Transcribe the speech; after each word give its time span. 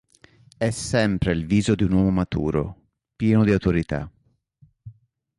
È 0.57 0.71
sempre 0.71 1.31
il 1.31 1.45
viso 1.45 1.75
di 1.75 1.83
un 1.83 1.91
uomo 1.91 2.09
maturo, 2.09 2.87
pieno 3.15 3.43
di 3.43 3.51
autorità. 3.51 4.11